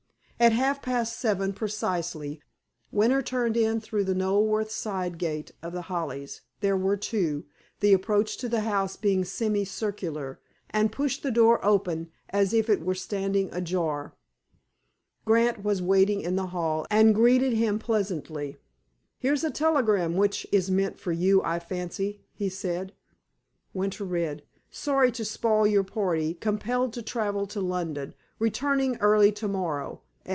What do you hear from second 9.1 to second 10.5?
semi circular)